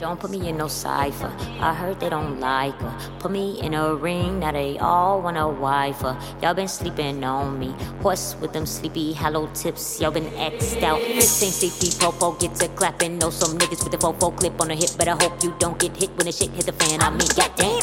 Don't 0.00 0.18
put 0.18 0.30
me 0.30 0.48
in 0.48 0.56
no 0.56 0.66
cipher. 0.66 1.30
I 1.60 1.74
heard 1.74 2.00
they 2.00 2.08
don't 2.08 2.40
like 2.40 2.74
her. 2.80 2.98
Put 3.18 3.30
me 3.30 3.60
in 3.60 3.74
a 3.74 3.94
ring, 3.94 4.40
now 4.40 4.50
they 4.50 4.78
all 4.78 5.20
want 5.20 5.36
a 5.36 5.46
wife. 5.46 6.00
Y'all 6.40 6.54
been 6.54 6.68
sleeping 6.68 7.22
on 7.22 7.58
me. 7.58 7.74
Horse 8.00 8.34
with 8.40 8.54
them 8.54 8.64
sleepy 8.64 9.12
hollow 9.12 9.46
tips. 9.52 10.00
Y'all 10.00 10.10
been 10.10 10.32
X'd 10.36 10.82
out. 10.82 11.00
15 11.00 11.20
CP 11.20 12.00
popo 12.00 12.32
get 12.32 12.54
to 12.54 12.68
clapping. 12.68 13.18
Know 13.18 13.28
some 13.28 13.58
niggas 13.58 13.84
with 13.84 13.92
a 13.92 13.98
fofo 13.98 14.34
clip 14.34 14.58
on 14.58 14.68
the 14.68 14.74
hip, 14.74 14.90
but 14.96 15.06
I 15.06 15.22
hope 15.22 15.44
you 15.44 15.54
don't 15.58 15.78
get 15.78 15.94
hit 15.94 16.08
when 16.16 16.24
the 16.24 16.32
shit 16.32 16.48
hit 16.50 16.64
the 16.64 16.72
fan. 16.72 17.02
I 17.02 17.10
mean, 17.10 17.28
goddamn. 17.36 17.82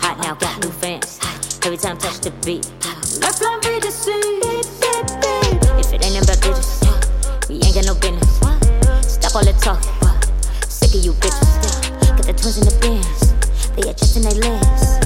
Hot 0.00 0.18
now, 0.18 0.34
got 0.34 0.60
new 0.60 0.70
fans. 0.70 1.20
Every 1.64 1.76
time 1.76 1.96
touch 1.96 2.18
the 2.18 2.32
beat. 2.44 2.66
The 9.72 9.78
talking. 9.78 10.68
Sick 10.68 10.94
of 10.98 11.04
you 11.04 11.12
bitches. 11.12 11.88
Got 12.16 12.26
the 12.26 12.32
twins 12.34 12.58
in 12.58 12.64
the 12.68 12.76
bins. 12.80 13.32
They 13.72 13.88
adjusting 13.88 14.22
their 14.22 14.36
lens. 14.36 15.00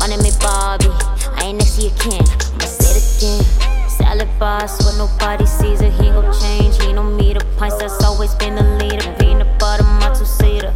My 0.00 0.08
name 0.08 0.24
ain't 0.24 0.40
Bobby. 0.40 0.90
I 1.38 1.46
ain't 1.46 1.58
next 1.58 1.76
to 1.76 1.82
your 1.82 1.94
kin. 1.94 2.18
I'ma 2.18 2.66
say 2.66 2.98
it 2.98 3.06
again. 3.06 3.88
Salad 3.88 4.28
boss, 4.38 4.82
what 4.84 4.96
nobody 4.98 5.46
sees 5.46 5.80
it. 5.80 5.92
He 5.92 6.10
gon' 6.10 6.26
change. 6.40 6.82
He 6.82 6.92
don't 6.92 7.16
meet 7.16 7.38
the 7.38 7.44
pints. 7.56 7.78
That's 7.78 8.02
always 8.02 8.34
been 8.34 8.56
the 8.56 8.64
leader. 8.82 9.14
Peanut 9.20 9.58
butter, 9.60 9.84
my 9.84 10.12
two 10.12 10.24
seater. 10.24 10.74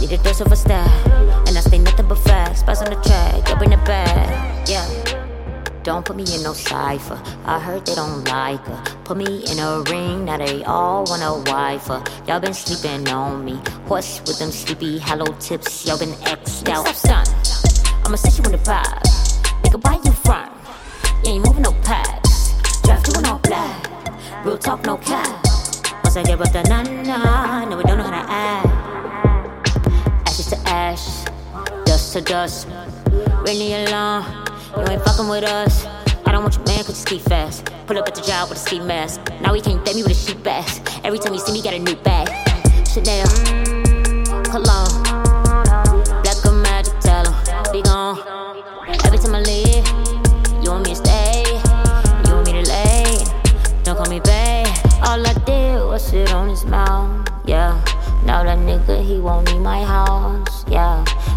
Need 0.00 0.12
a 0.12 0.18
dose 0.22 0.40
of 0.40 0.52
a 0.52 0.56
style. 0.56 1.15
Don't 5.86 6.04
put 6.04 6.16
me 6.16 6.24
in 6.34 6.42
no 6.42 6.52
cipher. 6.52 7.16
I 7.44 7.60
heard 7.60 7.86
they 7.86 7.94
don't 7.94 8.24
like 8.24 8.58
her. 8.66 8.82
Put 9.04 9.18
me 9.18 9.44
in 9.48 9.60
a 9.60 9.82
ring, 9.82 10.24
now 10.24 10.36
they 10.36 10.64
all 10.64 11.04
want 11.04 11.22
a 11.22 11.48
wife. 11.48 11.88
Uh, 11.88 12.02
y'all 12.26 12.40
been 12.40 12.54
sleeping 12.54 13.08
on 13.08 13.44
me. 13.44 13.60
Horse 13.86 14.20
with 14.26 14.40
them 14.40 14.50
sleepy 14.50 14.98
hollow 14.98 15.32
tips. 15.38 15.86
Y'all 15.86 15.96
been 15.96 16.12
X'd 16.24 16.68
out. 16.70 16.88
Son, 16.88 17.24
I'ma 18.04 18.16
set 18.16 18.36
you 18.36 18.42
in 18.46 18.50
the 18.50 18.58
vibe. 18.58 19.00
Nigga, 19.62 19.78
why 19.84 20.00
you 20.04 20.10
from? 20.10 20.50
You 21.22 21.34
ain't 21.34 21.46
moving 21.46 21.62
no 21.62 21.72
packs. 21.84 22.50
Draft 22.82 23.06
you 23.06 23.20
in 23.20 23.26
all 23.26 23.38
black. 23.38 24.44
Real 24.44 24.58
talk, 24.58 24.84
no 24.86 24.96
cap. 24.96 25.40
Once 26.02 26.16
I 26.16 26.24
give 26.24 26.40
up 26.40 26.50
the 26.50 26.64
na 26.64 26.82
na, 26.82 27.64
no, 27.64 27.76
we 27.76 27.84
don't 27.84 27.98
know 27.98 28.02
how 28.02 28.22
to 28.22 28.28
act. 28.28 28.66
Ashes 30.26 30.46
to 30.46 30.58
ash, 30.68 31.24
dust 31.84 32.12
to 32.14 32.22
dust. 32.22 32.66
Really 33.44 33.72
alone. 33.84 34.46
You 34.76 34.84
ain't 34.90 35.02
fucking 35.02 35.28
with 35.28 35.44
us. 35.44 35.86
I 36.26 36.32
don't 36.32 36.42
want 36.42 36.54
your 36.54 36.64
man 36.66 36.84
cause 36.84 36.90
you 36.90 36.94
ski 36.94 37.18
fast. 37.18 37.64
Pull 37.86 37.98
up 37.98 38.06
at 38.06 38.14
the 38.14 38.20
job 38.20 38.50
with 38.50 38.58
a 38.58 38.60
ski 38.60 38.78
mask. 38.78 39.20
Now 39.40 39.54
he 39.54 39.62
can't 39.62 39.82
date 39.86 39.96
me 39.96 40.02
with 40.02 40.12
a 40.12 40.14
sheep 40.14 40.46
ass. 40.46 40.80
Every 41.02 41.18
time 41.18 41.32
you 41.32 41.40
see 41.40 41.52
me, 41.52 41.62
got 41.62 41.72
a 41.72 41.78
new 41.78 41.96
bag. 41.96 42.28
Chanel, 42.86 43.26
cologne, 44.44 45.02
black 46.22 46.44
or 46.44 46.52
magic, 46.52 46.92
tell 47.00 47.24
be 47.72 47.80
gone. 47.82 48.18
Every 49.04 49.18
time 49.18 49.34
I 49.34 49.40
leave, 49.40 49.86
you 50.62 50.70
want 50.70 50.84
me 50.84 50.90
to 50.90 50.96
stay, 50.96 51.44
you 52.26 52.34
want 52.34 52.46
me 52.46 52.62
to 52.62 52.68
lay. 52.68 53.24
Don't 53.82 53.96
call 53.96 54.10
me 54.10 54.20
babe. 54.20 54.66
All 55.02 55.26
I 55.26 55.32
did 55.46 55.80
was 55.80 56.06
sit 56.06 56.32
on 56.34 56.50
his 56.50 56.66
mouth, 56.66 57.26
yeah. 57.46 57.82
Now 58.24 58.42
that 58.44 58.58
nigga, 58.58 59.02
he 59.02 59.20
won't 59.20 59.50
leave 59.50 59.62
my 59.62 59.82
house. 59.84 60.05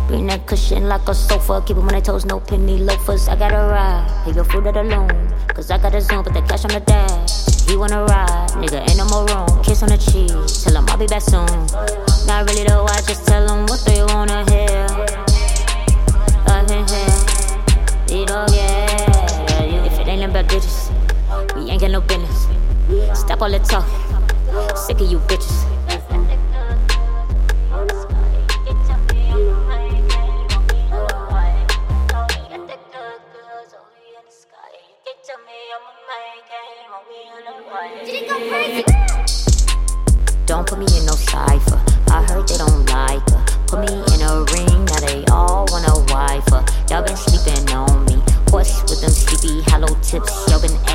Bring 0.09 0.25
that 0.25 0.47
cushion 0.47 0.89
like 0.89 1.07
a 1.07 1.13
sofa. 1.13 1.61
Keep 1.63 1.77
him 1.77 1.83
on 1.83 1.89
their 1.89 2.02
toes, 2.02 2.25
no 2.25 2.39
penny 2.39 2.79
loafers. 2.79 3.27
I 3.27 3.35
gotta 3.35 3.57
ride. 3.57 4.09
Pay 4.25 4.31
your 4.31 4.43
food 4.43 4.66
at 4.66 4.75
alone. 4.75 5.29
Cause 5.49 5.69
I 5.69 5.77
gotta 5.77 6.01
zoom, 6.01 6.23
put 6.23 6.33
the 6.33 6.41
cash 6.41 6.66
on 6.66 6.71
the 6.71 6.79
dash. 6.79 7.69
He 7.69 7.77
wanna 7.77 8.03
ride, 8.05 8.49
nigga, 8.57 8.81
ain't 8.89 8.97
no 8.97 9.05
more 9.05 9.27
room. 9.27 9.61
Kiss 9.61 9.83
on 9.83 9.89
the 9.89 9.97
cheek, 9.97 10.33
tell 10.63 10.81
him 10.81 10.89
I'll 10.89 10.97
be 10.97 11.05
back 11.05 11.21
soon. 11.21 11.45
Not 12.25 12.49
really 12.49 12.63
though, 12.66 12.85
I 12.85 13.01
just 13.05 13.27
tell 13.27 13.45
them 13.45 13.67
what 13.67 13.85
they 13.85 14.01
wanna 14.01 14.49
hear. 14.49 14.88
I 16.49 16.66
can 16.66 16.88
hear, 16.89 18.17
you 18.17 18.25
know, 18.25 18.47
yeah. 18.50 19.85
If 19.85 20.00
it 20.00 20.07
ain't 20.07 20.23
about 20.23 20.47
digits, 20.47 20.89
we 21.55 21.69
ain't 21.69 21.81
got 21.81 21.91
no 21.91 22.01
business. 22.01 22.47
Stop 23.13 23.44
all 23.44 23.51
the 23.51 23.59
talking. 23.59 23.94
Sick 24.75 25.01
of 25.01 25.11
you 25.11 25.19
bitches. 25.19 25.78
Don't 40.45 40.67
put 40.67 40.79
me 40.79 40.85
in 40.97 41.06
no 41.06 41.13
cipher. 41.13 41.79
I 42.09 42.23
heard 42.28 42.47
they 42.47 42.57
don't 42.57 42.85
like 42.90 43.29
her. 43.29 43.45
Put 43.67 43.81
me 43.81 43.94
in 43.94 44.22
a 44.22 44.44
ring, 44.51 44.85
now 44.85 45.00
they 45.00 45.23
all 45.31 45.66
want 45.69 45.85
a 45.88 46.13
wife. 46.13 46.47
Y'all 46.90 47.03
been 47.03 47.16
sleeping 47.16 47.69
on 47.69 48.06
me. 48.06 48.22
Horse 48.50 48.81
with 48.90 49.01
them 49.01 49.12
sleepy 49.12 49.62
hollow 49.69 49.94
tips. 50.01 50.50
Y'all 50.50 50.59
been. 50.59 50.88